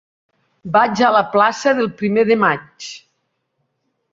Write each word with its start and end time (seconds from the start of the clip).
Vaig 0.77 1.03
a 1.07 1.11
la 1.15 1.21
plaça 1.35 1.73
del 1.81 1.91
Primer 2.01 2.25
de 2.33 2.39
Maig. 2.45 2.89